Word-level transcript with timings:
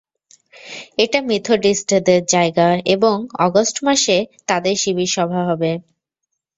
এটা 0.97 1.19
মেথডিষ্টদের 1.29 2.21
জায়গা 2.27 2.67
এবং 2.95 3.15
অগষ্ট 3.39 3.75
মাসে 3.83 4.17
তাদের 4.47 4.75
শিবির-সভা 4.77 5.41
হবে। 5.49 5.71